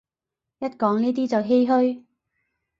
[0.57, 2.03] 一講呢啲就唏噓